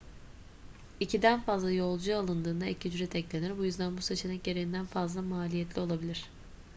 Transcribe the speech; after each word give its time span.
i̇kiden 0.99 1.41
fazla 1.41 1.71
yolcu 1.71 2.17
alındığında 2.17 2.65
ek 2.65 2.89
ücret 2.89 3.15
eklenir. 3.15 3.57
bu 3.57 3.65
yüzden 3.65 3.97
bu 3.97 4.01
seçenek 4.01 4.43
gereğinden 4.43 4.85
fazla 4.85 5.21
maliyetli 5.21 5.81
olabilir 5.81 6.25